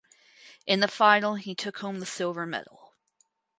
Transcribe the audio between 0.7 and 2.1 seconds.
the final he took home the